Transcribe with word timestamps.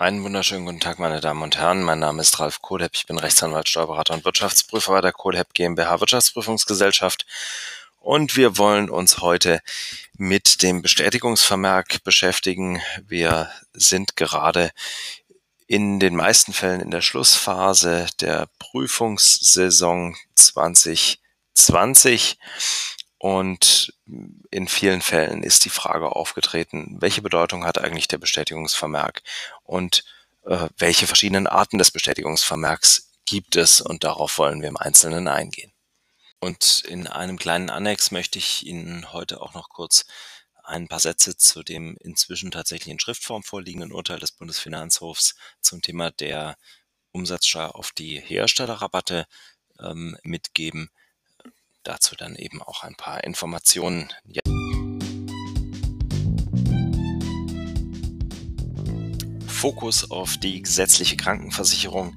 Einen 0.00 0.24
wunderschönen 0.24 0.64
guten 0.64 0.80
Tag, 0.80 0.98
meine 0.98 1.20
Damen 1.20 1.42
und 1.42 1.58
Herren. 1.58 1.82
Mein 1.82 1.98
Name 1.98 2.22
ist 2.22 2.40
Ralf 2.40 2.62
Kohlhepp. 2.62 2.92
Ich 2.94 3.04
bin 3.04 3.18
Rechtsanwalt, 3.18 3.68
Steuerberater 3.68 4.14
und 4.14 4.24
Wirtschaftsprüfer 4.24 4.92
bei 4.92 5.02
der 5.02 5.12
Kohlhepp 5.12 5.52
GmbH 5.52 6.00
Wirtschaftsprüfungsgesellschaft. 6.00 7.26
Und 7.98 8.34
wir 8.34 8.56
wollen 8.56 8.88
uns 8.88 9.18
heute 9.18 9.60
mit 10.16 10.62
dem 10.62 10.80
Bestätigungsvermerk 10.80 12.02
beschäftigen. 12.02 12.80
Wir 13.08 13.50
sind 13.74 14.16
gerade 14.16 14.70
in 15.66 16.00
den 16.00 16.16
meisten 16.16 16.54
Fällen 16.54 16.80
in 16.80 16.90
der 16.90 17.02
Schlussphase 17.02 18.06
der 18.22 18.48
Prüfungssaison 18.58 20.16
2020 20.34 22.38
und 23.20 23.92
in 24.50 24.66
vielen 24.66 25.02
Fällen 25.02 25.42
ist 25.42 25.66
die 25.66 25.70
Frage 25.70 26.16
aufgetreten, 26.16 26.96
welche 27.00 27.20
Bedeutung 27.20 27.66
hat 27.66 27.76
eigentlich 27.76 28.08
der 28.08 28.16
Bestätigungsvermerk? 28.16 29.22
Und 29.62 30.04
äh, 30.46 30.68
welche 30.78 31.06
verschiedenen 31.06 31.46
Arten 31.46 31.76
des 31.76 31.90
Bestätigungsvermerks 31.90 33.10
gibt 33.26 33.56
es? 33.56 33.82
Und 33.82 34.04
darauf 34.04 34.38
wollen 34.38 34.62
wir 34.62 34.70
im 34.70 34.78
Einzelnen 34.78 35.28
eingehen. 35.28 35.70
Und 36.40 36.82
in 36.88 37.08
einem 37.08 37.36
kleinen 37.36 37.68
Annex 37.68 38.10
möchte 38.10 38.38
ich 38.38 38.64
Ihnen 38.64 39.12
heute 39.12 39.42
auch 39.42 39.52
noch 39.52 39.68
kurz 39.68 40.06
ein 40.64 40.88
paar 40.88 41.00
Sätze 41.00 41.36
zu 41.36 41.62
dem 41.62 41.98
inzwischen 42.00 42.50
tatsächlich 42.50 42.90
in 42.90 43.00
Schriftform 43.00 43.42
vorliegenden 43.42 43.92
Urteil 43.92 44.18
des 44.18 44.32
Bundesfinanzhofs 44.32 45.34
zum 45.60 45.82
Thema 45.82 46.10
der 46.10 46.56
Umsatzsteuer 47.12 47.74
auf 47.74 47.92
die 47.92 48.18
Herstellerrabatte 48.18 49.26
ähm, 49.78 50.16
mitgeben 50.22 50.88
dazu 51.82 52.14
dann 52.16 52.36
eben 52.36 52.62
auch 52.62 52.82
ein 52.82 52.94
paar 52.94 53.24
Informationen. 53.24 54.08
Fokus 59.46 60.10
auf 60.10 60.38
die 60.38 60.62
gesetzliche 60.62 61.16
Krankenversicherung. 61.16 62.14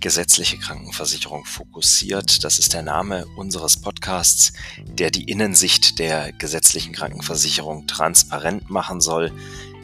Gesetzliche 0.00 0.56
Krankenversicherung 0.56 1.44
fokussiert. 1.44 2.42
Das 2.42 2.58
ist 2.58 2.72
der 2.72 2.82
Name 2.82 3.26
unseres 3.36 3.78
Podcasts, 3.78 4.54
der 4.86 5.10
die 5.10 5.24
Innensicht 5.24 5.98
der 5.98 6.32
gesetzlichen 6.32 6.94
Krankenversicherung 6.94 7.86
transparent 7.86 8.70
machen 8.70 9.02
soll. 9.02 9.30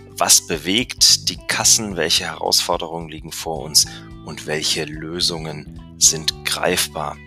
Was 0.09 0.47
bewegt 0.47 1.29
die 1.29 1.37
Kassen? 1.37 1.97
Welche 1.97 2.25
Herausforderungen 2.25 3.11
liegen 3.11 3.33
vor 3.33 3.59
uns? 3.59 3.85
Und 4.25 4.47
welche 4.47 4.85
Lösungen 4.85 5.79
sind 5.99 6.47
greifbar? 6.47 7.19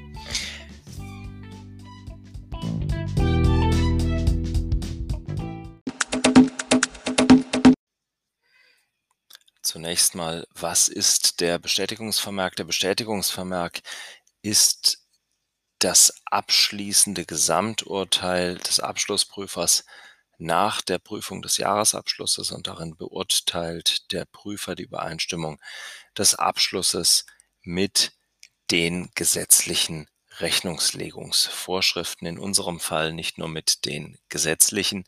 Zunächst 9.90 10.14
mal, 10.14 10.46
was 10.54 10.88
ist 10.88 11.40
der 11.40 11.58
Bestätigungsvermerk? 11.58 12.56
Der 12.56 12.64
Bestätigungsvermerk 12.64 13.82
ist 14.44 15.04
das 15.80 16.14
abschließende 16.26 17.26
Gesamturteil 17.26 18.60
des 18.60 18.80
Abschlussprüfers 18.80 19.86
nach 20.38 20.84
der 20.84 21.00
Prüfung 21.00 21.42
des 21.42 21.58
Jahresabschlusses 21.58 22.52
und 22.52 22.68
darin 22.68 22.98
beurteilt 22.98 24.12
der 24.12 24.26
Prüfer 24.26 24.76
die 24.76 24.84
Übereinstimmung 24.84 25.60
des 26.16 26.36
Abschlusses 26.36 27.26
mit 27.64 28.12
den 28.70 29.10
gesetzlichen 29.16 30.08
Rechnungslegungsvorschriften, 30.38 32.28
in 32.28 32.38
unserem 32.38 32.80
Fall 32.80 33.12
nicht 33.12 33.40
nur 33.40 33.48
mit 33.48 33.86
den 33.86 34.20
gesetzlichen 34.30 35.06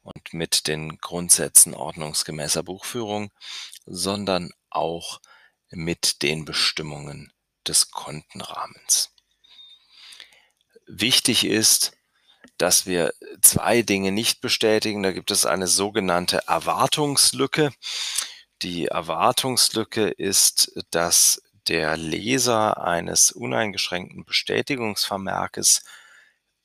und 0.00 0.32
mit 0.32 0.66
den 0.68 0.96
Grundsätzen 0.96 1.74
ordnungsgemäßer 1.74 2.62
Buchführung, 2.62 3.30
sondern 3.86 4.50
auch 4.70 5.20
mit 5.70 6.22
den 6.22 6.44
Bestimmungen 6.44 7.32
des 7.66 7.90
Kontenrahmens. 7.90 9.10
Wichtig 10.86 11.44
ist, 11.44 11.92
dass 12.58 12.86
wir 12.86 13.12
zwei 13.40 13.82
Dinge 13.82 14.12
nicht 14.12 14.40
bestätigen. 14.40 15.02
Da 15.02 15.12
gibt 15.12 15.30
es 15.30 15.46
eine 15.46 15.66
sogenannte 15.66 16.42
Erwartungslücke. 16.46 17.72
Die 18.62 18.86
Erwartungslücke 18.86 20.08
ist, 20.08 20.72
dass 20.90 21.42
der 21.68 21.96
Leser 21.96 22.82
eines 22.82 23.32
uneingeschränkten 23.32 24.24
Bestätigungsvermerkes 24.24 25.82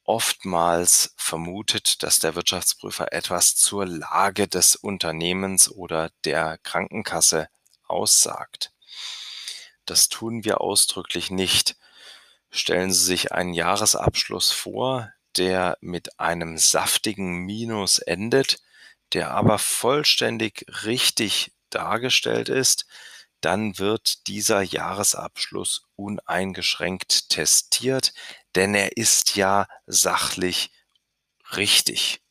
oftmals 0.07 1.13
vermutet, 1.17 2.01
dass 2.01 2.19
der 2.19 2.33
Wirtschaftsprüfer 2.33 3.11
etwas 3.13 3.55
zur 3.55 3.85
Lage 3.85 4.47
des 4.47 4.75
Unternehmens 4.75 5.69
oder 5.69 6.09
der 6.23 6.57
Krankenkasse 6.59 7.49
aussagt. 7.85 8.71
Das 9.85 10.09
tun 10.09 10.43
wir 10.43 10.61
ausdrücklich 10.61 11.29
nicht. 11.29 11.75
Stellen 12.49 12.91
Sie 12.91 13.03
sich 13.03 13.31
einen 13.33 13.53
Jahresabschluss 13.53 14.51
vor, 14.51 15.11
der 15.35 15.77
mit 15.81 16.19
einem 16.19 16.57
saftigen 16.57 17.45
Minus 17.45 17.99
endet, 17.99 18.59
der 19.13 19.31
aber 19.31 19.59
vollständig 19.59 20.65
richtig 20.85 21.51
dargestellt 21.69 22.49
ist, 22.49 22.85
dann 23.41 23.77
wird 23.77 24.27
dieser 24.27 24.61
Jahresabschluss 24.61 25.83
uneingeschränkt 25.95 27.29
testiert, 27.29 28.13
denn 28.57 28.73
er 28.73 28.97
ist 28.97 29.35
ja 29.35 29.67
sachlich 29.85 30.71
richtig. 31.55 32.21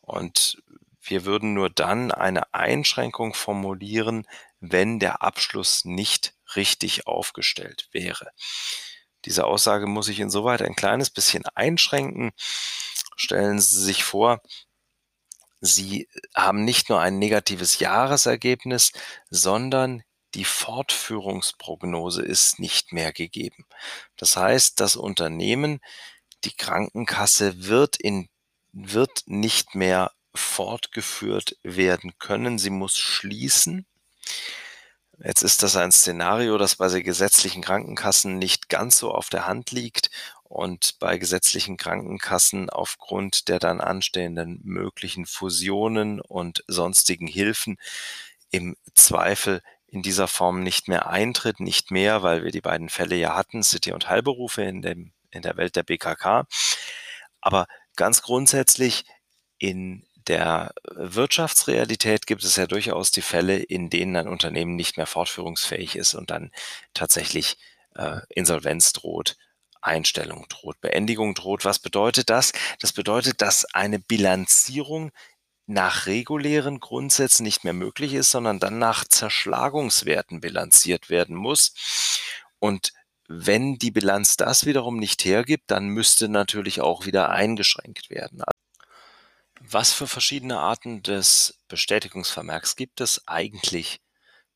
Und 0.00 0.60
wir 1.00 1.24
würden 1.24 1.54
nur 1.54 1.70
dann 1.70 2.10
eine 2.10 2.52
Einschränkung 2.52 3.32
formulieren, 3.32 4.26
wenn 4.58 4.98
der 4.98 5.22
Abschluss 5.22 5.84
nicht 5.84 6.34
richtig 6.56 7.06
aufgestellt 7.06 7.88
wäre. 7.92 8.32
Diese 9.24 9.44
Aussage 9.44 9.86
muss 9.86 10.08
ich 10.08 10.18
insoweit 10.18 10.62
ein 10.62 10.74
kleines 10.74 11.10
bisschen 11.10 11.46
einschränken. 11.54 12.32
Stellen 13.16 13.60
Sie 13.60 13.80
sich 13.84 14.02
vor, 14.02 14.42
Sie 15.60 16.08
haben 16.34 16.64
nicht 16.64 16.88
nur 16.88 17.00
ein 17.00 17.20
negatives 17.20 17.78
Jahresergebnis, 17.78 18.90
sondern 19.30 20.02
die 20.34 20.44
Fortführungsprognose 20.44 22.22
ist 22.22 22.58
nicht 22.58 22.92
mehr 22.92 23.12
gegeben. 23.12 23.64
Das 24.16 24.36
heißt, 24.36 24.80
das 24.80 24.96
Unternehmen, 24.96 25.80
die 26.44 26.52
Krankenkasse 26.52 27.66
wird 27.66 27.96
in, 27.96 28.28
wird 28.72 29.22
nicht 29.26 29.74
mehr 29.74 30.12
fortgeführt 30.34 31.56
werden 31.62 32.18
können. 32.18 32.58
Sie 32.58 32.70
muss 32.70 32.96
schließen. 32.96 33.86
Jetzt 35.18 35.42
ist 35.42 35.62
das 35.62 35.76
ein 35.76 35.92
Szenario, 35.92 36.58
das 36.58 36.76
bei 36.76 36.88
gesetzlichen 37.00 37.62
Krankenkassen 37.62 38.38
nicht 38.38 38.68
ganz 38.68 38.98
so 38.98 39.12
auf 39.12 39.30
der 39.30 39.46
Hand 39.46 39.70
liegt 39.70 40.10
und 40.42 40.98
bei 40.98 41.16
gesetzlichen 41.16 41.78
Krankenkassen 41.78 42.68
aufgrund 42.68 43.48
der 43.48 43.58
dann 43.58 43.80
anstehenden 43.80 44.60
möglichen 44.62 45.24
Fusionen 45.24 46.20
und 46.20 46.64
sonstigen 46.68 47.26
Hilfen 47.26 47.78
im 48.50 48.76
Zweifel 48.94 49.62
in 49.88 50.02
dieser 50.02 50.28
Form 50.28 50.62
nicht 50.62 50.88
mehr 50.88 51.08
eintritt, 51.08 51.60
nicht 51.60 51.90
mehr, 51.90 52.22
weil 52.22 52.44
wir 52.44 52.50
die 52.50 52.60
beiden 52.60 52.88
Fälle 52.88 53.16
ja 53.16 53.34
hatten, 53.34 53.62
City 53.62 53.92
und 53.92 54.08
Heilberufe 54.08 54.62
in, 54.62 54.82
dem, 54.82 55.12
in 55.30 55.42
der 55.42 55.56
Welt 55.56 55.76
der 55.76 55.84
BKK. 55.84 56.46
Aber 57.40 57.66
ganz 57.94 58.22
grundsätzlich 58.22 59.04
in 59.58 60.04
der 60.26 60.74
Wirtschaftsrealität 60.90 62.26
gibt 62.26 62.42
es 62.42 62.56
ja 62.56 62.66
durchaus 62.66 63.12
die 63.12 63.22
Fälle, 63.22 63.58
in 63.58 63.90
denen 63.90 64.16
ein 64.16 64.28
Unternehmen 64.28 64.74
nicht 64.74 64.96
mehr 64.96 65.06
fortführungsfähig 65.06 65.96
ist 65.96 66.14
und 66.14 66.30
dann 66.30 66.50
tatsächlich 66.94 67.56
äh, 67.94 68.20
Insolvenz 68.30 68.92
droht, 68.92 69.36
Einstellung 69.80 70.46
droht, 70.48 70.80
Beendigung 70.80 71.34
droht. 71.34 71.64
Was 71.64 71.78
bedeutet 71.78 72.28
das? 72.28 72.52
Das 72.80 72.92
bedeutet, 72.92 73.40
dass 73.40 73.64
eine 73.72 74.00
Bilanzierung 74.00 75.12
nach 75.66 76.06
regulären 76.06 76.80
Grundsätzen 76.80 77.42
nicht 77.42 77.64
mehr 77.64 77.72
möglich 77.72 78.14
ist, 78.14 78.30
sondern 78.30 78.60
dann 78.60 78.78
nach 78.78 79.04
Zerschlagungswerten 79.04 80.40
bilanziert 80.40 81.10
werden 81.10 81.36
muss. 81.36 82.20
Und 82.58 82.92
wenn 83.28 83.76
die 83.76 83.90
Bilanz 83.90 84.36
das 84.36 84.66
wiederum 84.66 84.98
nicht 84.98 85.24
hergibt, 85.24 85.70
dann 85.70 85.88
müsste 85.88 86.28
natürlich 86.28 86.80
auch 86.80 87.06
wieder 87.06 87.30
eingeschränkt 87.30 88.10
werden. 88.10 88.42
Was 89.60 89.92
für 89.92 90.06
verschiedene 90.06 90.60
Arten 90.60 91.02
des 91.02 91.58
Bestätigungsvermerks 91.66 92.76
gibt 92.76 93.00
es? 93.00 93.26
Eigentlich 93.26 94.00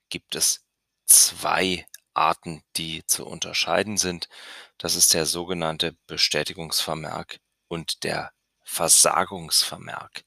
gibt 0.08 0.36
es 0.36 0.64
zwei 1.06 1.86
Arten, 2.14 2.62
die 2.76 3.04
zu 3.06 3.26
unterscheiden 3.26 3.96
sind. 3.96 4.28
Das 4.78 4.94
ist 4.94 5.14
der 5.14 5.26
sogenannte 5.26 5.96
Bestätigungsvermerk 6.06 7.40
und 7.66 8.04
der 8.04 8.32
Versagungsvermerk. 8.62 10.24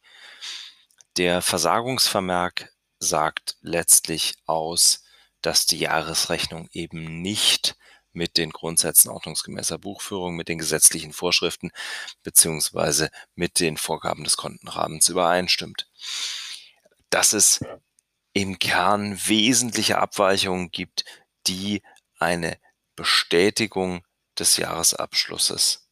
Der 1.18 1.44
Versagungsvermerk 1.44 2.74
sagt 2.98 3.57
letztlich 3.62 4.33
aus, 4.45 5.04
dass 5.42 5.68
die 5.68 5.77
Jahresrechnung 5.77 6.69
eben 6.71 7.21
nicht 7.21 7.75
mit 8.13 8.38
den 8.38 8.50
Grundsätzen 8.50 9.10
ordnungsgemäßer 9.10 9.77
Buchführung, 9.77 10.36
mit 10.36 10.48
den 10.48 10.57
gesetzlichen 10.57 11.13
Vorschriften 11.13 11.71
beziehungsweise 12.24 13.12
mit 13.36 13.60
den 13.60 13.77
Vorgaben 13.77 14.24
des 14.24 14.38
Kontenrahmens 14.38 15.10
übereinstimmt. 15.10 15.88
Das 17.12 17.33
ist 17.33 17.63
im 18.33 18.57
Kern 18.57 19.19
wesentliche 19.27 20.00
Abweichungen 20.00 20.71
gibt, 20.71 21.06
die 21.45 21.83
eine 22.18 22.60
Bestätigung 22.95 24.04
des 24.39 24.57
Jahresabschlusses 24.57 25.88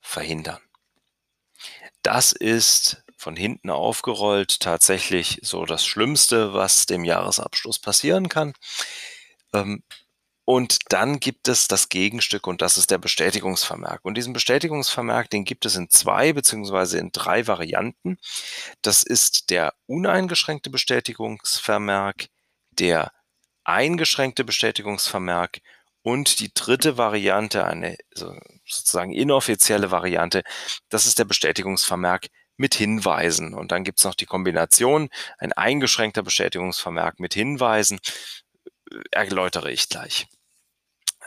verhindern. 0.00 0.60
Das 2.02 2.30
ist 2.30 3.02
von 3.22 3.36
hinten 3.36 3.70
aufgerollt 3.70 4.60
tatsächlich 4.60 5.38
so 5.42 5.64
das 5.64 5.86
Schlimmste, 5.86 6.52
was 6.52 6.86
dem 6.86 7.04
Jahresabschluss 7.04 7.78
passieren 7.78 8.28
kann. 8.28 8.52
Ähm, 9.54 9.82
und 10.44 10.78
dann 10.88 11.20
gibt 11.20 11.46
es 11.46 11.68
das 11.68 11.88
Gegenstück 11.88 12.48
und 12.48 12.62
das 12.62 12.76
ist 12.76 12.90
der 12.90 12.98
Bestätigungsvermerk. 12.98 14.04
Und 14.04 14.16
diesen 14.16 14.32
Bestätigungsvermerk, 14.32 15.30
den 15.30 15.44
gibt 15.44 15.64
es 15.64 15.76
in 15.76 15.88
zwei 15.88 16.32
beziehungsweise 16.32 16.98
in 16.98 17.12
drei 17.12 17.46
Varianten. 17.46 18.18
Das 18.82 19.04
ist 19.04 19.50
der 19.50 19.72
uneingeschränkte 19.86 20.68
Bestätigungsvermerk, 20.68 22.26
der 22.72 23.12
eingeschränkte 23.64 24.42
Bestätigungsvermerk 24.44 25.60
und 26.02 26.40
die 26.40 26.52
dritte 26.52 26.98
Variante, 26.98 27.64
eine 27.64 27.96
sozusagen 28.12 29.12
inoffizielle 29.12 29.92
Variante, 29.92 30.42
das 30.88 31.06
ist 31.06 31.20
der 31.20 31.24
Bestätigungsvermerk 31.24 32.28
mit 32.62 32.76
Hinweisen. 32.76 33.54
Und 33.54 33.72
dann 33.72 33.82
gibt 33.82 33.98
es 33.98 34.04
noch 34.04 34.14
die 34.14 34.24
Kombination, 34.24 35.10
ein 35.38 35.52
eingeschränkter 35.52 36.22
Bestätigungsvermerk 36.22 37.18
mit 37.18 37.34
Hinweisen, 37.34 37.98
äh, 38.90 38.96
erläutere 39.10 39.72
ich 39.72 39.88
gleich. 39.88 40.28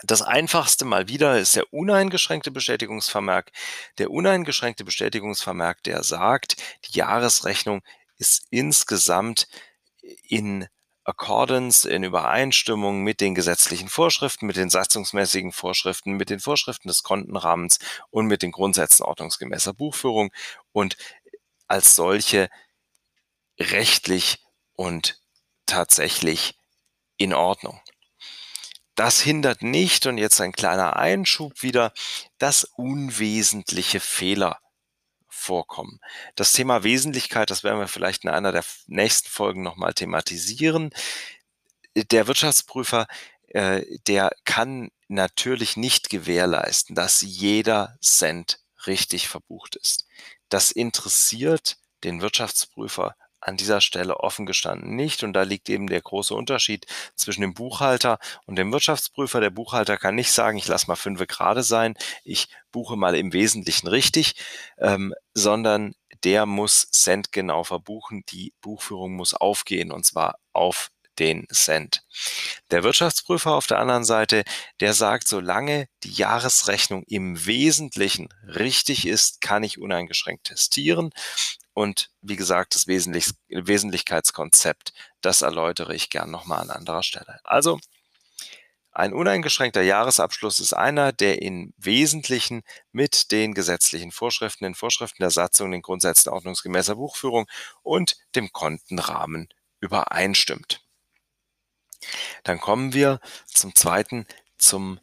Das 0.04 0.22
einfachste 0.22 0.86
mal 0.86 1.10
wieder 1.10 1.38
ist 1.38 1.58
der 1.58 1.74
uneingeschränkte 1.74 2.52
Bestätigungsvermerk. 2.52 3.52
Der 3.98 4.12
uneingeschränkte 4.12 4.86
Bestätigungsvermerk, 4.86 5.84
der 5.84 6.04
sagt, 6.04 6.56
die 6.86 6.98
Jahresrechnung 6.98 7.82
ist 8.18 8.48
insgesamt 8.50 9.50
in 10.28 10.68
Accordance, 11.06 11.88
in 11.88 12.04
Übereinstimmung 12.04 13.04
mit 13.04 13.22
den 13.22 13.36
gesetzlichen 13.36 13.90
Vorschriften, 13.90 14.48
mit 14.48 14.56
den 14.56 14.72
satzungsmäßigen 14.72 15.52
Vorschriften, 15.52 16.14
mit 16.14 16.32
den 16.32 16.40
Vorschriften 16.40 16.88
des 16.88 17.04
Kontenrahmens 17.04 17.78
und 18.10 18.26
mit 18.26 18.42
den 18.42 18.52
Grundsätzen 18.52 19.04
ordnungsgemäßer 19.04 19.74
Buchführung 19.74 20.32
und 20.72 20.98
als 21.67 21.95
solche 21.95 22.50
rechtlich 23.59 24.39
und 24.73 25.19
tatsächlich 25.65 26.56
in 27.17 27.33
Ordnung. 27.33 27.81
Das 28.95 29.19
hindert 29.19 29.62
nicht, 29.62 30.06
und 30.06 30.17
jetzt 30.17 30.39
ein 30.39 30.53
kleiner 30.53 30.95
Einschub 30.95 31.62
wieder, 31.62 31.94
dass 32.38 32.63
unwesentliche 32.63 34.00
Fehler 34.00 34.59
vorkommen. 35.27 36.00
Das 36.35 36.53
Thema 36.53 36.83
Wesentlichkeit, 36.83 37.50
das 37.50 37.63
werden 37.63 37.79
wir 37.79 37.89
vielleicht 37.89 38.23
in 38.23 38.29
einer 38.29 38.53
der 38.53 38.63
nächsten 38.88 39.29
Folgen 39.29 39.63
nochmal 39.63 39.94
thematisieren. 39.94 40.91
Der 41.95 42.27
Wirtschaftsprüfer, 42.27 43.06
äh, 43.50 43.83
der 44.07 44.31
kann 44.45 44.91
natürlich 45.07 45.77
nicht 45.77 46.09
gewährleisten, 46.09 46.95
dass 46.95 47.21
jeder 47.21 47.97
Cent 48.01 48.59
richtig 48.88 49.27
verbucht 49.27 49.75
ist. 49.75 50.07
Das 50.50 50.71
interessiert 50.71 51.77
den 52.03 52.21
Wirtschaftsprüfer 52.21 53.15
an 53.45 53.57
dieser 53.57 53.80
Stelle 53.80 54.19
offen 54.19 54.45
gestanden 54.45 54.95
nicht. 54.95 55.24
Und 55.24 55.33
da 55.33 55.44
liegt 55.44 55.69
eben 55.69 55.88
der 55.88 56.01
große 56.01 56.33
Unterschied 56.33 56.86
zwischen 57.15 57.42
dem 57.42 57.53
Buchhalter 57.53 58.19
und 58.45 58.56
dem 58.56 58.71
Wirtschaftsprüfer. 58.71 59.39
Der 59.39 59.51
Buchhalter 59.51 59.97
kann 59.97 60.15
nicht 60.15 60.31
sagen, 60.31 60.57
ich 60.57 60.68
lasse 60.68 60.88
mal 60.88 60.95
fünf 60.95 61.25
gerade 61.27 61.63
sein, 61.63 61.95
ich 62.24 62.50
buche 62.71 62.95
mal 62.95 63.15
im 63.15 63.33
Wesentlichen 63.33 63.88
richtig, 63.88 64.36
ähm, 64.77 65.13
sondern 65.33 65.94
der 66.24 66.45
muss 66.45 66.89
centgenau 66.91 67.63
verbuchen. 67.63 68.24
Die 68.30 68.53
Buchführung 68.62 69.13
muss 69.13 69.33
aufgehen 69.33 69.91
und 69.91 70.06
zwar 70.06 70.39
auf 70.53 70.91
den 71.19 71.47
Cent. 71.51 72.03
Der 72.71 72.83
Wirtschaftsprüfer 72.83 73.51
auf 73.51 73.67
der 73.67 73.79
anderen 73.79 74.06
Seite, 74.06 74.44
der 74.79 74.94
sagt, 74.94 75.27
solange 75.27 75.88
die 76.03 76.12
Jahresrechnung 76.12 77.03
im 77.07 77.45
Wesentlichen 77.45 78.29
richtig 78.44 79.07
ist, 79.07 79.41
kann 79.41 79.63
ich 79.63 79.79
uneingeschränkt 79.79 80.45
testieren. 80.45 81.12
Und 81.73 82.09
wie 82.21 82.38
gesagt, 82.38 82.75
das 82.75 82.88
Wesentlich 82.88 83.31
Wesentlichkeitskonzept, 83.50 84.94
das 85.21 85.41
erläutere 85.41 85.94
ich 85.94 86.09
gern 86.09 86.31
nochmal 86.31 86.62
an 86.62 86.69
anderer 86.69 87.03
Stelle. 87.03 87.39
Also, 87.44 87.79
ein 88.95 89.13
uneingeschränkter 89.13 89.81
Jahresabschluss 89.81 90.62
ist 90.62 90.71
einer, 90.71 91.12
der 91.12 91.41
im 91.41 91.73
Wesentlichen 91.75 92.63
mit 92.94 93.29
den 93.33 93.53
gesetzlichen 93.53 94.13
Vorschriften, 94.13 94.63
den 94.63 94.73
Vorschriften 94.73 95.21
der 95.21 95.31
Satzung, 95.31 95.71
den 95.71 95.81
Grundsätzen 95.81 96.29
ordnungsgemäßer 96.29 96.95
Buchführung 96.95 97.45
und 97.83 98.15
dem 98.35 98.53
Kontenrahmen 98.53 99.50
übereinstimmt. 99.81 100.85
Dann 102.44 102.60
kommen 102.60 102.94
wir 102.94 103.19
zum 103.46 103.75
zweiten, 103.75 104.25
zum 104.57 105.00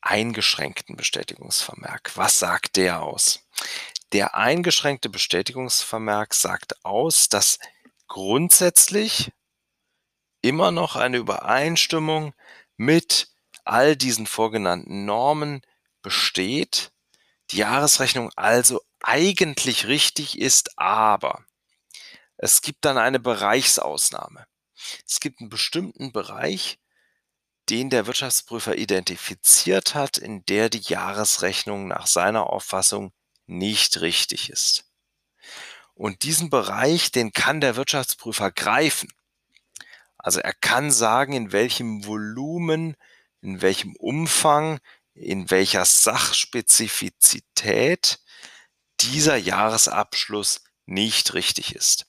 eingeschränkten 0.00 0.96
Bestätigungsvermerk. 0.96 2.12
Was 2.16 2.38
sagt 2.38 2.76
der 2.76 3.02
aus? 3.02 3.40
Der 4.12 4.34
eingeschränkte 4.34 5.08
Bestätigungsvermerk 5.08 6.34
sagt 6.34 6.84
aus, 6.84 7.28
dass 7.28 7.58
grundsätzlich 8.08 9.32
immer 10.42 10.70
noch 10.70 10.96
eine 10.96 11.16
Übereinstimmung 11.16 12.34
mit 12.76 13.28
all 13.64 13.96
diesen 13.96 14.26
vorgenannten 14.26 15.04
Normen 15.04 15.62
besteht, 16.02 16.90
die 17.52 17.58
Jahresrechnung 17.58 18.30
also 18.36 18.82
eigentlich 19.00 19.86
richtig 19.86 20.38
ist, 20.38 20.78
aber 20.78 21.44
es 22.36 22.60
gibt 22.60 22.84
dann 22.84 22.98
eine 22.98 23.20
Bereichsausnahme. 23.20 24.46
Es 25.06 25.20
gibt 25.20 25.40
einen 25.40 25.50
bestimmten 25.50 26.12
Bereich, 26.12 26.78
den 27.68 27.90
der 27.90 28.06
Wirtschaftsprüfer 28.06 28.76
identifiziert 28.76 29.94
hat, 29.94 30.16
in 30.18 30.44
der 30.46 30.68
die 30.68 30.80
Jahresrechnung 30.80 31.86
nach 31.88 32.06
seiner 32.06 32.50
Auffassung 32.50 33.12
nicht 33.46 34.00
richtig 34.00 34.50
ist. 34.50 34.84
Und 35.94 36.24
diesen 36.24 36.50
Bereich, 36.50 37.12
den 37.12 37.32
kann 37.32 37.60
der 37.60 37.76
Wirtschaftsprüfer 37.76 38.50
greifen. 38.50 39.08
Also 40.18 40.40
er 40.40 40.54
kann 40.54 40.90
sagen, 40.90 41.34
in 41.34 41.52
welchem 41.52 42.04
Volumen, 42.06 42.96
in 43.40 43.62
welchem 43.62 43.94
Umfang, 43.96 44.80
in 45.14 45.50
welcher 45.50 45.84
Sachspezifizität 45.84 48.18
dieser 49.00 49.36
Jahresabschluss 49.36 50.64
nicht 50.86 51.34
richtig 51.34 51.74
ist. 51.74 52.06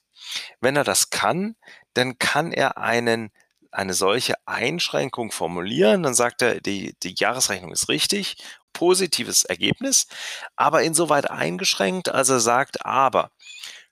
Wenn 0.61 0.75
er 0.75 0.83
das 0.83 1.09
kann, 1.09 1.55
dann 1.93 2.17
kann 2.19 2.51
er 2.51 2.77
einen, 2.77 3.31
eine 3.71 3.93
solche 3.93 4.35
Einschränkung 4.45 5.31
formulieren. 5.31 6.03
Dann 6.03 6.13
sagt 6.13 6.41
er, 6.41 6.61
die, 6.61 6.95
die 7.03 7.15
Jahresrechnung 7.17 7.71
ist 7.71 7.89
richtig 7.89 8.37
positives 8.73 9.45
Ergebnis, 9.45 10.07
aber 10.55 10.83
insoweit 10.83 11.29
eingeschränkt, 11.29 12.09
als 12.09 12.29
er 12.29 12.39
sagt, 12.39 12.85
aber 12.85 13.31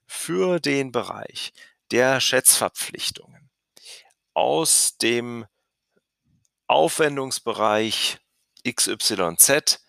für 0.08 0.60
den 0.60 0.92
Bereich 0.92 1.54
der 1.92 2.20
Schätzverpflichtungen 2.20 3.50
aus 4.34 4.98
dem 4.98 5.46
Aufwendungsbereich 6.68 8.18
XYZ 8.68 9.86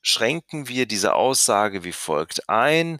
schränken 0.00 0.68
wir 0.68 0.86
diese 0.86 1.14
Aussage 1.14 1.84
wie 1.84 1.92
folgt 1.92 2.48
ein. 2.48 2.98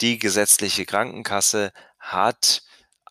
Die 0.00 0.18
gesetzliche 0.18 0.86
Krankenkasse 0.86 1.72
hat 1.98 2.62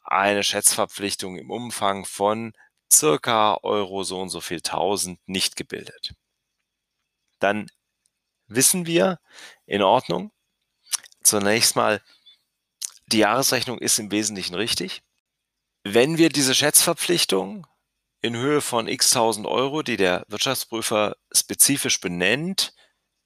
eine 0.07 0.43
Schätzverpflichtung 0.43 1.37
im 1.37 1.51
Umfang 1.51 2.05
von 2.05 2.53
circa 2.91 3.59
Euro 3.63 4.03
so 4.03 4.19
und 4.21 4.29
so 4.29 4.41
viel 4.41 4.61
tausend 4.61 5.19
nicht 5.27 5.55
gebildet 5.55 6.15
dann 7.39 7.69
wissen 8.47 8.85
wir, 8.85 9.19
in 9.65 9.81
Ordnung. 9.81 10.31
Zunächst 11.23 11.75
mal, 11.75 12.01
die 13.07 13.19
Jahresrechnung 13.19 13.79
ist 13.79 13.99
im 13.99 14.11
Wesentlichen 14.11 14.55
richtig. 14.55 15.01
Wenn 15.83 16.17
wir 16.17 16.29
diese 16.29 16.55
Schätzverpflichtung 16.55 17.67
in 18.21 18.35
Höhe 18.35 18.61
von 18.61 18.87
x 18.87 19.11
tausend 19.11 19.47
Euro, 19.47 19.83
die 19.83 19.97
der 19.97 20.25
Wirtschaftsprüfer 20.27 21.15
spezifisch 21.31 22.01
benennt, 22.01 22.73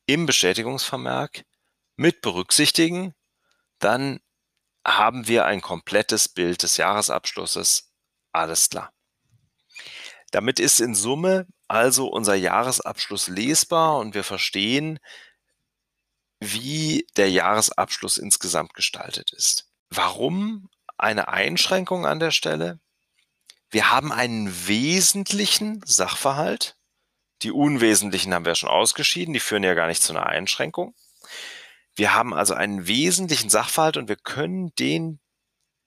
im 0.05 0.25
Bestätigungsvermerk 0.25 1.45
mit 1.95 2.21
berücksichtigen, 2.21 3.13
dann 3.79 4.19
haben 4.85 5.27
wir 5.27 5.45
ein 5.45 5.61
komplettes 5.61 6.27
Bild 6.27 6.63
des 6.63 6.77
Jahresabschlusses. 6.77 7.91
Alles 8.31 8.69
klar. 8.69 8.91
Damit 10.31 10.59
ist 10.59 10.79
in 10.79 10.95
Summe 10.95 11.45
also 11.67 12.07
unser 12.07 12.35
Jahresabschluss 12.35 13.27
lesbar 13.27 13.97
und 13.97 14.13
wir 14.13 14.23
verstehen, 14.23 14.99
wie 16.39 17.07
der 17.15 17.29
Jahresabschluss 17.29 18.17
insgesamt 18.17 18.73
gestaltet 18.73 19.31
ist. 19.31 19.69
Warum 19.89 20.69
eine 20.97 21.27
Einschränkung 21.27 22.05
an 22.05 22.19
der 22.19 22.31
Stelle? 22.31 22.79
Wir 23.69 23.91
haben 23.91 24.11
einen 24.11 24.67
wesentlichen 24.67 25.81
Sachverhalt. 25.85 26.75
Die 27.41 27.51
unwesentlichen 27.51 28.33
haben 28.33 28.45
wir 28.45 28.55
schon 28.55 28.69
ausgeschieden, 28.69 29.33
die 29.33 29.39
führen 29.39 29.63
ja 29.63 29.73
gar 29.73 29.87
nicht 29.87 30.03
zu 30.03 30.13
einer 30.13 30.25
Einschränkung. 30.25 30.93
Wir 32.01 32.15
haben 32.15 32.33
also 32.33 32.55
einen 32.55 32.87
wesentlichen 32.87 33.51
Sachverhalt 33.51 33.95
und 33.95 34.09
wir 34.09 34.15
können 34.15 34.73
den 34.73 35.19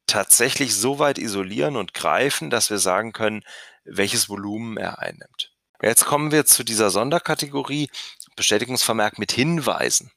tatsächlich 0.07 0.73
so 0.77 1.01
weit 1.01 1.19
isolieren 1.19 1.75
und 1.75 1.93
greifen, 1.93 2.51
dass 2.51 2.71
wir 2.71 2.79
sagen 2.79 3.13
können, 3.13 3.43
welches 3.83 4.29
Volumen 4.29 4.77
er 4.77 5.01
einnimmt. 5.01 5.53
Jetzt 5.83 6.05
kommen 6.05 6.31
wir 6.31 6.47
zu 6.47 6.63
dieser 6.63 6.91
Sonderkategorie 6.91 7.91
Bestätigungsvermerk 8.37 9.19
mit 9.19 9.33
Hinweisen. 9.33 10.13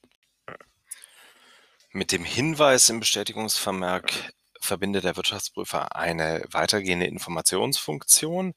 Mit 1.94 2.12
dem 2.12 2.24
Hinweis 2.24 2.90
im 2.90 3.00
Bestätigungsvermerk 3.00 4.36
verbindet 4.62 5.04
der 5.04 5.16
Wirtschaftsprüfer 5.16 5.96
eine 5.96 6.46
weitergehende 6.52 7.08
Informationsfunktion. 7.08 8.54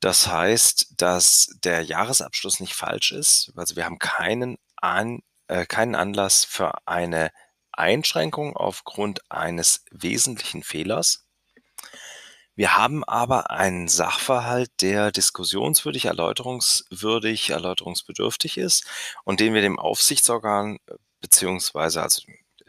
Das 0.00 0.26
heißt, 0.26 0.94
dass 0.96 1.50
der 1.62 1.82
Jahresabschluss 1.82 2.60
nicht 2.60 2.72
falsch 2.72 3.12
ist. 3.12 3.52
Also 3.56 3.76
wir 3.76 3.84
haben 3.84 3.98
keinen, 3.98 4.56
An, 4.76 5.20
äh, 5.52 5.66
keinen 5.66 5.94
Anlass 5.94 6.46
für 6.46 6.72
eine 6.86 7.30
Einschränkung 7.72 8.56
aufgrund 8.56 9.30
eines 9.30 9.84
wesentlichen 9.90 10.62
Fehlers. 10.62 11.26
Wir 12.54 12.76
haben 12.76 13.04
aber 13.04 13.50
einen 13.50 13.88
Sachverhalt, 13.88 14.70
der 14.80 15.12
diskussionswürdig, 15.12 16.06
erläuterungswürdig, 16.06 17.50
erläuterungsbedürftig 17.50 18.56
ist 18.56 18.86
und 19.24 19.40
den 19.40 19.52
wir 19.52 19.60
dem 19.60 19.78
Aufsichtsorgan 19.78 20.78
äh, 20.86 20.94
beziehungsweise 21.20 22.02
also 22.02 22.22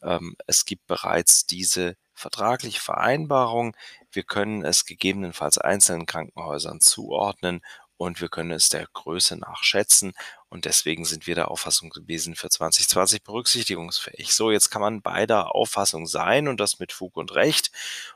Ähm, 0.03 0.35
es 0.45 0.65
gibt 0.65 0.85
bereits 0.87 1.45
diese 1.47 1.95
vertragliche 2.13 2.81
Vereinbarung. 2.81 3.75
Wir 4.11 4.23
können 4.23 4.63
es 4.63 4.85
gegebenenfalls 4.85 5.57
einzelnen 5.57 6.05
Krankenhäusern 6.05 6.81
zuordnen 6.81 7.61
und 7.97 8.21
wir 8.21 8.29
können 8.29 8.51
es 8.51 8.69
der 8.69 8.87
Größe 8.93 9.37
nach 9.37 9.63
schätzen 9.63 10.13
und 10.49 10.65
deswegen 10.65 11.03
sind 11.03 11.27
wir 11.27 11.35
der 11.35 11.51
Auffassung 11.51 11.89
gewesen 11.89 12.35
für 12.35 12.49
2020 12.49 13.23
berücksichtigungsfähig. 13.23 14.33
So, 14.33 14.51
jetzt 14.51 14.69
kann 14.69 14.81
man 14.81 15.01
beider 15.01 15.55
Auffassung 15.55 16.07
sein 16.07 16.47
und 16.47 16.59
das 16.59 16.79
mit 16.79 16.93
Fug 16.93 17.17
und 17.17 17.35
Recht. 17.35 17.71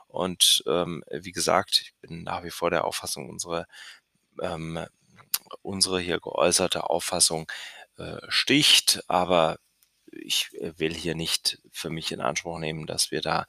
Und 0.08 0.62
ähm, 0.66 1.04
wie 1.10 1.32
gesagt, 1.32 1.80
ich 1.82 1.94
bin 2.00 2.22
nach 2.22 2.44
wie 2.44 2.50
vor 2.50 2.70
der 2.70 2.84
Auffassung, 2.84 3.28
unsere, 3.28 3.66
ähm, 4.40 4.86
unsere 5.62 6.00
hier 6.00 6.20
geäußerte 6.20 6.88
Auffassung 6.88 7.50
äh, 7.98 8.16
sticht, 8.28 9.02
aber 9.08 9.58
ich 10.12 10.50
äh, 10.60 10.78
will 10.78 10.94
hier 10.94 11.14
nicht 11.14 11.58
für 11.70 11.90
mich 11.90 12.12
in 12.12 12.20
Anspruch 12.20 12.58
nehmen, 12.58 12.86
dass 12.86 13.10
wir 13.10 13.20
da 13.20 13.46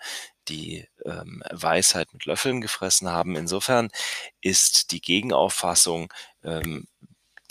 die 0.47 0.87
ähm, 1.05 1.43
Weisheit 1.51 2.13
mit 2.13 2.25
Löffeln 2.25 2.61
gefressen 2.61 3.09
haben. 3.09 3.35
Insofern 3.35 3.89
ist 4.41 4.91
die 4.91 5.01
Gegenauffassung, 5.01 6.13
ähm, 6.43 6.87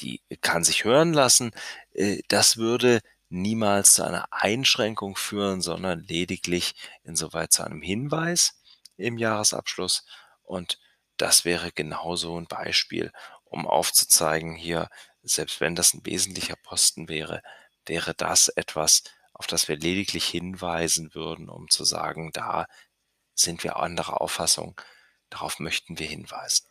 die 0.00 0.20
kann 0.40 0.64
sich 0.64 0.84
hören 0.84 1.12
lassen. 1.12 1.52
Äh, 1.94 2.20
das 2.28 2.56
würde 2.56 3.00
niemals 3.28 3.94
zu 3.94 4.04
einer 4.04 4.26
Einschränkung 4.30 5.16
führen, 5.16 5.62
sondern 5.62 6.00
lediglich 6.00 6.74
insoweit 7.02 7.52
zu 7.52 7.64
einem 7.64 7.80
Hinweis 7.82 8.60
im 8.96 9.16
Jahresabschluss. 9.16 10.04
Und 10.42 10.78
das 11.16 11.44
wäre 11.44 11.72
genauso 11.72 12.38
ein 12.38 12.46
Beispiel, 12.46 13.12
um 13.44 13.66
aufzuzeigen, 13.66 14.54
hier, 14.54 14.88
selbst 15.22 15.60
wenn 15.60 15.74
das 15.74 15.94
ein 15.94 16.04
wesentlicher 16.04 16.56
Posten 16.56 17.08
wäre, 17.08 17.42
wäre 17.86 18.14
das 18.14 18.48
etwas, 18.48 19.02
auf 19.32 19.46
das 19.46 19.68
wir 19.68 19.76
lediglich 19.76 20.26
hinweisen 20.26 21.14
würden, 21.14 21.48
um 21.48 21.68
zu 21.68 21.84
sagen, 21.84 22.30
da 22.32 22.66
sind 23.34 23.64
wir 23.64 23.76
anderer 23.76 24.20
Auffassung, 24.20 24.80
darauf 25.30 25.58
möchten 25.58 25.98
wir 25.98 26.06
hinweisen. 26.06 26.68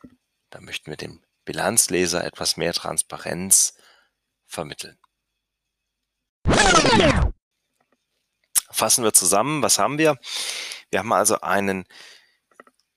Da 0.49 0.61
möchten 0.61 0.91
wir 0.91 0.97
dem 0.97 1.23
Bilanzleser 1.45 2.23
etwas 2.23 2.57
mehr 2.57 2.73
Transparenz 2.73 3.73
vermitteln. 4.45 4.97
Fassen 8.69 9.03
wir 9.03 9.13
zusammen, 9.13 9.61
was 9.61 9.79
haben 9.79 9.97
wir? 9.97 10.17
Wir 10.89 10.99
haben 10.99 11.13
also 11.13 11.41
einen 11.41 11.85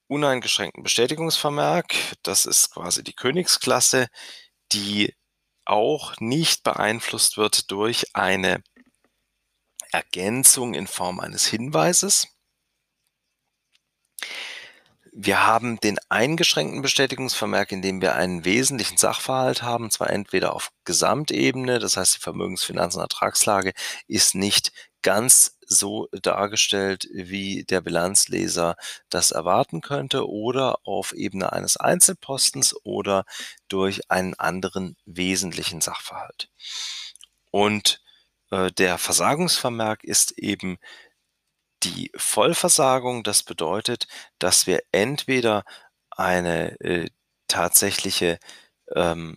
uneingeschränkten 0.07 0.83
Bestätigungsvermerk. 0.83 1.95
Das 2.23 2.47
ist 2.47 2.71
quasi 2.71 3.03
die 3.03 3.15
Königsklasse, 3.15 4.09
die 4.73 5.15
auch 5.65 6.15
nicht 6.21 6.63
beeinflusst 6.63 7.37
wird 7.37 7.71
durch 7.71 8.15
eine 8.15 8.63
Ergänzung 9.93 10.75
in 10.75 10.87
Form 10.87 11.21
eines 11.21 11.47
Hinweises. 11.47 12.29
Wir 15.17 15.47
haben 15.47 15.79
den 15.79 15.99
eingeschränkten 16.09 16.83
Bestätigungsvermerk, 16.83 17.71
in 17.71 17.83
dem 17.83 18.01
wir 18.03 18.17
einen 18.17 18.45
wesentlichen 18.45 18.97
Sachverhalt 18.97 19.63
haben, 19.63 19.93
zwar 19.93 20.11
entweder 20.11 20.53
auf 20.55 20.73
Gesamtebene, 20.85 21.79
das 21.79 21.97
heißt 21.97 22.17
die 22.17 22.21
Vermögensfinanz- 22.21 22.97
und 22.97 23.03
Ertragslage 23.03 23.73
ist 24.09 24.35
nicht 24.35 24.73
ganz 25.03 25.57
so 25.75 26.09
dargestellt, 26.13 27.09
wie 27.13 27.65
der 27.65 27.81
Bilanzleser 27.81 28.77
das 29.11 29.31
erwarten 29.31 29.81
könnte, 29.81 30.29
oder 30.29 30.79
auf 30.85 31.13
Ebene 31.13 31.53
eines 31.53 31.77
Einzelpostens 31.77 32.75
oder 32.85 33.25
durch 33.69 34.11
einen 34.11 34.35
anderen 34.35 34.97
wesentlichen 35.05 35.81
Sachverhalt. 35.81 36.49
Und 37.51 38.03
äh, 38.51 38.71
der 38.73 38.99
Versagungsvermerk 38.99 40.05
ist 40.05 40.33
eben 40.39 40.79
die 41.83 42.11
Vollversagung, 42.17 43.23
das 43.23 43.43
bedeutet, 43.43 44.07
dass 44.39 44.67
wir 44.67 44.83
entweder 44.93 45.65
eine 46.11 46.81
äh, 46.81 47.11
tatsächliche 47.49 48.39
ähm, 48.95 49.37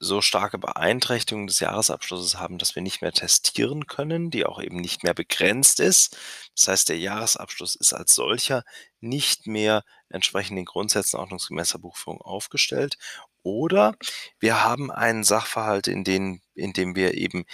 so 0.00 0.20
starke 0.20 0.58
Beeinträchtigung 0.58 1.46
des 1.46 1.60
Jahresabschlusses 1.60 2.38
haben, 2.38 2.58
dass 2.58 2.74
wir 2.74 2.82
nicht 2.82 3.02
mehr 3.02 3.12
testieren 3.12 3.86
können, 3.86 4.30
die 4.30 4.46
auch 4.46 4.60
eben 4.60 4.76
nicht 4.76 5.02
mehr 5.02 5.14
begrenzt 5.14 5.80
ist. 5.80 6.16
Das 6.54 6.68
heißt, 6.68 6.88
der 6.88 6.98
Jahresabschluss 6.98 7.74
ist 7.74 7.92
als 7.92 8.14
solcher 8.14 8.64
nicht 9.00 9.46
mehr 9.46 9.84
entsprechend 10.08 10.56
den 10.56 10.64
Grundsätzen 10.64 11.18
ordnungsgemäßer 11.18 11.78
Buchführung 11.78 12.20
aufgestellt. 12.20 12.96
Oder 13.42 13.94
wir 14.38 14.62
haben 14.62 14.90
einen 14.90 15.24
Sachverhalt, 15.24 15.88
in, 15.88 16.04
den, 16.04 16.42
in 16.54 16.72
dem 16.72 16.94
wir 16.94 17.14
eben 17.14 17.44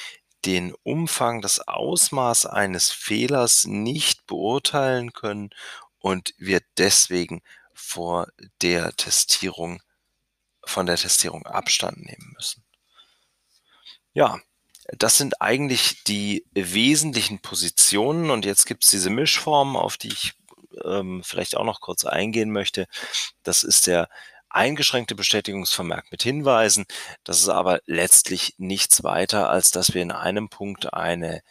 den 0.44 0.74
Umfang, 0.82 1.40
das 1.40 1.60
Ausmaß 1.66 2.46
eines 2.46 2.90
Fehlers 2.90 3.64
nicht 3.64 4.26
beurteilen 4.26 5.12
können 5.12 5.50
und 5.98 6.34
wir 6.36 6.60
deswegen 6.76 7.42
vor 7.72 8.28
der 8.60 8.92
Testierung, 8.96 9.82
von 10.66 10.87
der 10.87 10.97
Testierung 10.97 11.47
Abstand 11.47 11.99
nehmen 11.99 12.33
müssen. 12.37 12.64
Ja, 14.12 14.38
das 14.99 15.16
sind 15.16 15.40
eigentlich 15.40 16.04
die 16.04 16.44
wesentlichen 16.52 17.40
Positionen 17.40 18.30
und 18.30 18.44
jetzt 18.44 18.66
gibt 18.66 18.85
es 18.85 18.90
diese 18.90 19.11
Mischform, 19.11 19.76
auf 19.76 19.97
die 19.97 20.09
ich 20.09 20.33
ähm, 20.85 21.23
vielleicht 21.25 21.56
auch 21.56 21.64
noch 21.64 21.80
kurz 21.80 22.04
eingehen 22.04 22.50
möchte. 22.50 22.87
Das 23.42 23.62
ist 23.62 23.87
der 23.87 24.09
eingeschränkte 24.50 25.14
Bestätigungsvermerk 25.14 26.12
mit 26.12 26.23
Hinweisen. 26.23 26.87
Das 27.25 27.40
ist 27.40 27.49
aber 27.49 27.80
letztlich 27.87 28.54
nichts 28.59 29.02
weiter, 29.02 29.50
als 29.50 29.71
dass 29.71 29.94
wir 29.94 30.02
in 30.02 30.12
einem 30.12 30.49
Punkt 30.49 30.94
eine 30.94 31.42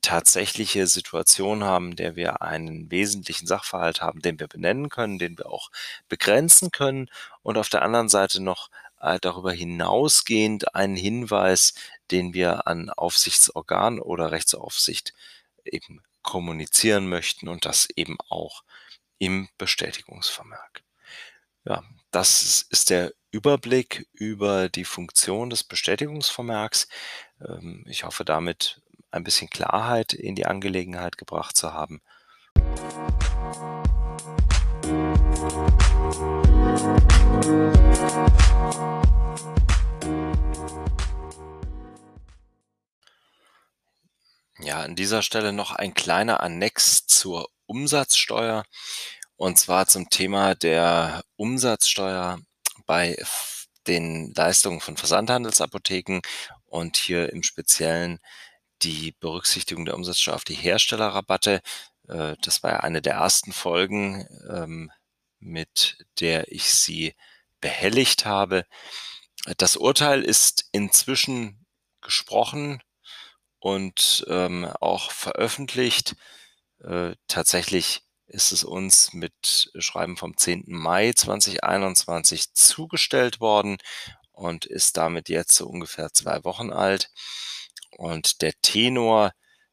tatsächliche 0.00 0.86
Situation 0.86 1.64
haben, 1.64 1.96
der 1.96 2.16
wir 2.16 2.42
einen 2.42 2.90
wesentlichen 2.90 3.46
Sachverhalt 3.46 4.02
haben, 4.02 4.20
den 4.22 4.40
wir 4.40 4.48
benennen 4.48 4.88
können, 4.88 5.18
den 5.18 5.38
wir 5.38 5.46
auch 5.46 5.70
begrenzen 6.08 6.70
können 6.70 7.08
und 7.42 7.58
auf 7.58 7.68
der 7.68 7.82
anderen 7.82 8.08
Seite 8.08 8.42
noch 8.42 8.70
äh, 9.00 9.18
darüber 9.20 9.52
hinausgehend 9.52 10.74
einen 10.74 10.96
Hinweis, 10.96 11.74
den 12.10 12.34
wir 12.34 12.66
an 12.66 12.90
Aufsichtsorgan 12.90 13.98
oder 13.98 14.30
Rechtsaufsicht 14.30 15.14
eben 15.64 16.02
kommunizieren 16.22 17.08
möchten 17.08 17.48
und 17.48 17.64
das 17.64 17.88
eben 17.96 18.18
auch 18.28 18.62
im 19.18 19.48
Bestätigungsvermerk. 19.58 20.82
Ja, 21.64 21.82
das 22.10 22.66
ist 22.70 22.90
der 22.90 23.12
Überblick 23.30 24.08
über 24.12 24.68
die 24.68 24.84
Funktion 24.84 25.50
des 25.50 25.62
Bestätigungsvermerks. 25.64 26.88
Ähm, 27.40 27.84
ich 27.86 28.04
hoffe 28.04 28.24
damit 28.24 28.80
ein 29.10 29.24
bisschen 29.24 29.50
Klarheit 29.50 30.12
in 30.12 30.34
die 30.34 30.46
Angelegenheit 30.46 31.18
gebracht 31.18 31.56
zu 31.56 31.72
haben. 31.72 32.00
Ja, 44.62 44.80
an 44.80 44.94
dieser 44.94 45.22
Stelle 45.22 45.52
noch 45.52 45.72
ein 45.72 45.94
kleiner 45.94 46.40
Annex 46.40 47.06
zur 47.06 47.48
Umsatzsteuer 47.66 48.64
und 49.36 49.58
zwar 49.58 49.86
zum 49.86 50.10
Thema 50.10 50.54
der 50.54 51.24
Umsatzsteuer 51.36 52.40
bei 52.86 53.16
den 53.86 54.34
Leistungen 54.34 54.80
von 54.80 54.96
Versandhandelsapotheken 54.96 56.20
und 56.66 56.96
hier 56.96 57.32
im 57.32 57.42
Speziellen 57.42 58.20
die 58.82 59.12
Berücksichtigung 59.20 59.84
der 59.84 59.94
Umsatzsteuer 59.94 60.34
auf 60.34 60.44
die 60.44 60.54
Herstellerrabatte. 60.54 61.60
Äh, 62.08 62.36
das 62.42 62.62
war 62.62 62.72
ja 62.72 62.80
eine 62.80 63.02
der 63.02 63.14
ersten 63.14 63.52
Folgen, 63.52 64.26
ähm, 64.48 64.90
mit 65.38 66.04
der 66.20 66.52
ich 66.52 66.72
Sie 66.72 67.14
behelligt 67.60 68.24
habe. 68.24 68.64
Das 69.56 69.76
Urteil 69.76 70.22
ist 70.22 70.68
inzwischen 70.72 71.66
gesprochen 72.00 72.82
und 73.58 74.24
ähm, 74.28 74.70
auch 74.80 75.10
veröffentlicht. 75.10 76.16
Äh, 76.82 77.14
tatsächlich 77.26 78.02
ist 78.26 78.52
es 78.52 78.64
uns 78.64 79.12
mit 79.12 79.70
Schreiben 79.78 80.16
vom 80.16 80.36
10. 80.36 80.64
Mai 80.68 81.12
2021 81.12 82.54
zugestellt 82.54 83.40
worden 83.40 83.78
und 84.32 84.64
ist 84.64 84.96
damit 84.96 85.28
jetzt 85.28 85.54
so 85.54 85.66
ungefähr 85.66 86.12
zwei 86.12 86.44
Wochen 86.44 86.72
alt. 86.72 87.10
Und 87.96 88.42
der 88.42 88.52
Tenor 88.62 89.32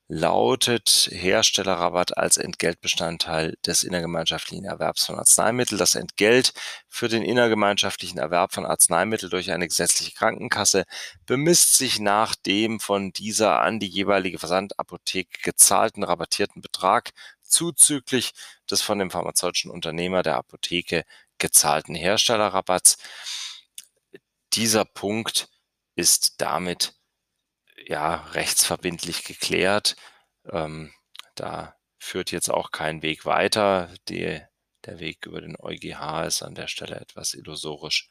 lautet 0.10 1.10
Herstellerrabatt 1.12 2.18
als 2.18 2.38
Entgeltbestandteil 2.38 3.58
des 3.66 3.84
innergemeinschaftlichen 3.84 4.64
Erwerbs 4.64 5.06
von 5.06 5.20
Arzneimitteln. 5.20 5.78
Das 5.78 5.96
Entgelt 5.96 6.54
für 6.88 7.10
den 7.10 7.24
innergemeinschaftlichen 7.24 8.18
Erwerb 8.18 8.54
von 8.54 8.66
Arzneimitteln 8.66 9.30
durch 9.30 9.52
eine 9.52 9.68
gesetzliche 9.68 10.14
Krankenkasse 10.14 10.86
bemisst 11.26 11.76
sich 11.76 12.00
nach 12.00 12.36
dem 12.36 12.80
von 12.80 13.12
dieser 13.12 13.60
an 13.62 13.80
die 13.80 13.88
jeweilige 13.88 14.40
Versandapotheke 14.40 15.42
gezahlten 15.42 16.04
rabattierten 16.04 16.62
Betrag 16.62 17.12
zuzüglich 17.44 18.32
des 18.70 18.82
von 18.82 19.00
dem 19.00 19.12
pharmazeutischen 19.12 19.72
Unternehmer 19.72 20.24
der 20.24 20.38
Apotheke 20.38 21.04
gezahlten 21.38 21.96
Herstellerrabatts. 21.96 22.98
Dieser 24.54 24.86
Punkt 24.86 25.50
ist 25.96 26.36
damit 26.42 26.94
ja 27.88 28.16
rechtsverbindlich 28.34 29.24
geklärt. 29.24 29.96
Ähm, 30.50 30.94
da 31.36 31.76
führt 31.98 32.32
jetzt 32.32 32.50
auch 32.50 32.72
kein 32.72 33.02
Weg 33.02 33.26
weiter. 33.26 33.94
Die, 34.10 34.42
der 34.86 35.00
Weg 35.00 35.26
über 35.26 35.42
den 35.42 35.56
EuGH 35.58 36.26
ist 36.28 36.44
an 36.44 36.56
der 36.56 36.68
Stelle 36.68 37.00
etwas 37.00 37.34
illusorisch. 37.34 38.10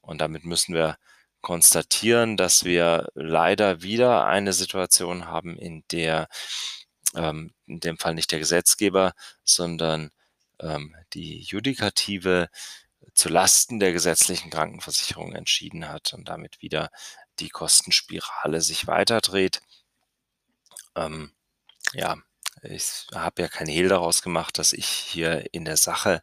Und 0.00 0.20
damit 0.20 0.44
müssen 0.44 0.74
wir 0.74 0.98
konstatieren, 1.40 2.36
dass 2.36 2.64
wir 2.64 3.08
leider 3.14 3.82
wieder 3.82 4.26
eine 4.26 4.52
Situation 4.52 5.26
haben, 5.26 5.56
in 5.56 5.84
der 5.90 6.28
ähm, 7.14 7.54
in 7.66 7.80
dem 7.80 7.98
Fall 7.98 8.14
nicht 8.14 8.32
der 8.32 8.38
Gesetzgeber, 8.38 9.12
sondern 9.44 10.10
ähm, 10.60 10.94
die 11.14 11.40
Judikative 11.40 12.48
zu 13.14 13.28
Lasten 13.28 13.80
der 13.80 13.92
gesetzlichen 13.92 14.50
Krankenversicherung 14.50 15.34
entschieden 15.34 15.88
hat 15.88 16.12
und 16.12 16.28
damit 16.28 16.60
wieder 16.62 16.90
die 17.40 17.50
Kostenspirale 17.50 18.60
sich 18.60 18.86
weiterdreht. 18.86 19.62
Ähm, 20.96 21.32
ja, 21.92 22.16
ich 22.62 23.06
habe 23.14 23.42
ja 23.42 23.48
kein 23.48 23.68
Hehl 23.68 23.88
daraus 23.88 24.22
gemacht, 24.22 24.58
dass 24.58 24.72
ich 24.72 24.86
hier 24.86 25.52
in 25.52 25.64
der 25.64 25.76
Sache 25.76 26.22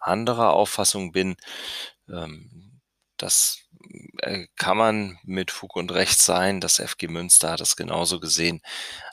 anderer 0.00 0.52
Auffassung 0.52 1.12
bin. 1.12 1.36
Ähm, 2.08 2.80
das 3.16 3.60
äh, 4.18 4.46
kann 4.56 4.76
man 4.76 5.18
mit 5.22 5.50
Fug 5.50 5.76
und 5.76 5.92
Recht 5.92 6.20
sein. 6.20 6.60
Das 6.60 6.78
FG 6.80 7.08
Münster 7.08 7.52
hat 7.52 7.60
das 7.60 7.76
genauso 7.76 8.20
gesehen. 8.20 8.60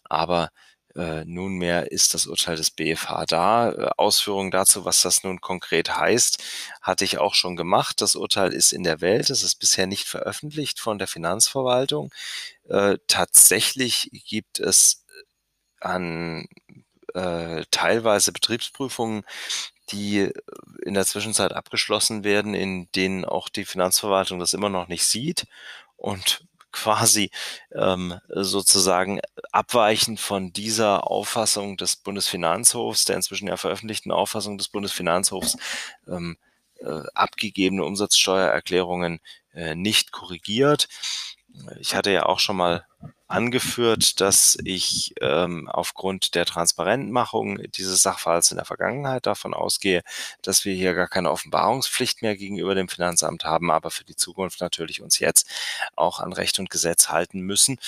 Aber 0.05 0.51
äh, 0.95 1.25
nunmehr 1.25 1.91
ist 1.91 2.13
das 2.13 2.27
Urteil 2.27 2.55
des 2.55 2.71
BFH 2.71 3.25
da. 3.25 3.71
Äh, 3.71 3.89
Ausführungen 3.97 4.51
dazu, 4.51 4.85
was 4.85 5.01
das 5.01 5.23
nun 5.23 5.41
konkret 5.41 5.95
heißt, 5.95 6.43
hatte 6.81 7.03
ich 7.05 7.17
auch 7.17 7.33
schon 7.33 7.55
gemacht. 7.55 8.01
Das 8.01 8.15
Urteil 8.15 8.53
ist 8.53 8.73
in 8.73 8.83
der 8.83 9.01
Welt. 9.01 9.29
Es 9.29 9.43
ist 9.43 9.55
bisher 9.55 9.87
nicht 9.87 10.07
veröffentlicht 10.07 10.79
von 10.79 10.99
der 10.99 11.07
Finanzverwaltung. 11.07 12.11
Äh, 12.69 12.97
tatsächlich 13.07 14.09
gibt 14.27 14.59
es 14.59 15.05
an 15.79 16.47
äh, 17.13 17.65
teilweise 17.71 18.31
Betriebsprüfungen, 18.31 19.23
die 19.91 20.31
in 20.85 20.93
der 20.93 21.05
Zwischenzeit 21.05 21.53
abgeschlossen 21.53 22.23
werden, 22.23 22.53
in 22.53 22.89
denen 22.93 23.25
auch 23.25 23.49
die 23.49 23.65
Finanzverwaltung 23.65 24.39
das 24.39 24.53
immer 24.53 24.69
noch 24.69 24.87
nicht 24.87 25.05
sieht 25.05 25.45
und 25.97 26.45
quasi 26.73 27.31
ähm, 27.73 28.19
sozusagen 28.27 29.21
abweichend 29.51 30.19
von 30.19 30.51
dieser 30.51 31.09
Auffassung 31.09 31.77
des 31.77 31.95
Bundesfinanzhofs, 31.95 33.05
der 33.05 33.15
inzwischen 33.15 33.47
ja 33.47 33.55
veröffentlichten 33.57 34.11
Auffassung 34.11 34.57
des 34.57 34.67
Bundesfinanzhofs, 34.67 35.57
ähm, 36.07 36.37
äh, 36.81 37.03
abgegebene 37.13 37.85
Umsatzsteuererklärungen 37.85 39.19
äh, 39.53 39.75
nicht 39.75 40.11
korrigiert. 40.11 40.89
Ich 41.79 41.95
hatte 41.95 42.11
ja 42.11 42.25
auch 42.25 42.39
schon 42.39 42.57
mal 42.57 42.85
angeführt, 43.33 44.21
dass 44.21 44.57
ich 44.63 45.15
ähm, 45.19 45.67
aufgrund 45.67 46.35
der 46.35 46.45
Transparentmachung 46.45 47.57
dieses 47.71 48.03
Sachverhalts 48.03 48.51
in 48.51 48.57
der 48.57 48.65
Vergangenheit 48.65 49.25
davon 49.25 49.55
ausgehe, 49.55 50.03
dass 50.43 50.65
wir 50.65 50.75
hier 50.75 50.93
gar 50.93 51.07
keine 51.07 51.31
Offenbarungspflicht 51.31 52.21
mehr 52.21 52.37
gegenüber 52.37 52.75
dem 52.75 52.89
Finanzamt 52.89 53.43
haben, 53.43 53.71
aber 53.71 53.89
für 53.89 54.03
die 54.03 54.15
Zukunft 54.15 54.61
natürlich 54.61 55.01
uns 55.01 55.17
jetzt 55.17 55.49
auch 55.95 56.19
an 56.19 56.31
Recht 56.31 56.59
und 56.59 56.69
Gesetz 56.69 57.09
halten 57.09 57.39
müssen. 57.41 57.79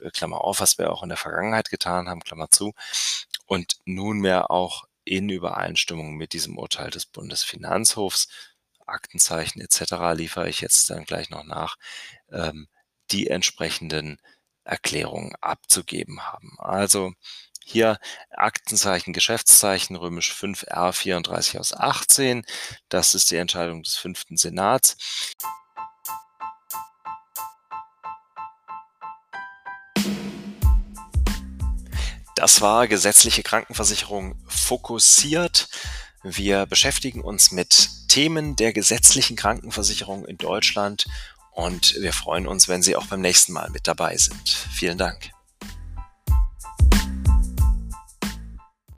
Äh, 0.00 0.10
Klammer 0.10 0.42
auf, 0.42 0.58
was 0.60 0.78
wir 0.78 0.92
auch 0.92 1.04
in 1.04 1.10
der 1.10 1.18
Vergangenheit 1.18 1.70
getan 1.70 2.08
haben, 2.08 2.24
Klammer 2.24 2.50
zu. 2.50 2.74
Und 3.46 3.76
nunmehr 3.84 4.50
auch 4.50 4.84
in 5.04 5.28
Übereinstimmung 5.28 6.16
mit 6.16 6.32
diesem 6.32 6.58
Urteil 6.58 6.90
des 6.90 7.06
Bundesfinanzhofs, 7.06 8.28
Aktenzeichen 8.84 9.60
etc. 9.60 9.92
liefere 10.14 10.48
ich 10.48 10.60
jetzt 10.60 10.90
dann 10.90 11.04
gleich 11.04 11.30
noch 11.30 11.44
nach, 11.44 11.76
ähm, 12.32 12.66
die 13.10 13.28
entsprechenden 13.28 14.18
Erklärungen 14.68 15.34
abzugeben 15.40 16.20
haben. 16.22 16.56
Also 16.58 17.12
hier 17.64 17.98
Aktenzeichen, 18.30 19.12
Geschäftszeichen, 19.12 19.96
römisch 19.96 20.32
5r 20.32 20.92
34 20.92 21.58
aus 21.58 21.74
18. 21.74 22.44
Das 22.88 23.14
ist 23.14 23.30
die 23.30 23.36
Entscheidung 23.36 23.82
des 23.82 23.96
fünften 23.96 24.36
Senats. 24.36 24.96
Das 32.36 32.60
war 32.60 32.86
gesetzliche 32.86 33.42
Krankenversicherung 33.42 34.40
fokussiert. 34.46 35.68
Wir 36.22 36.66
beschäftigen 36.66 37.20
uns 37.20 37.50
mit 37.50 37.90
Themen 38.08 38.56
der 38.56 38.72
gesetzlichen 38.72 39.36
Krankenversicherung 39.36 40.24
in 40.24 40.38
Deutschland 40.38 41.06
und 41.58 41.96
wir 41.98 42.12
freuen 42.12 42.46
uns, 42.46 42.68
wenn 42.68 42.82
Sie 42.82 42.94
auch 42.94 43.06
beim 43.06 43.20
nächsten 43.20 43.52
Mal 43.52 43.68
mit 43.70 43.88
dabei 43.88 44.16
sind. 44.16 44.48
Vielen 44.48 44.96
Dank. 44.96 45.32